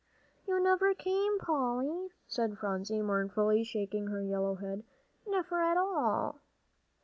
"You 0.47 0.59
never 0.59 0.95
came, 0.95 1.37
Polly," 1.37 2.07
said 2.27 2.57
Phronsie, 2.57 3.03
mournfully 3.03 3.63
shaking 3.63 4.07
her 4.07 4.23
yellow 4.23 4.55
head, 4.55 4.83
"never 5.27 5.61
at 5.61 5.77
all." 5.77 6.39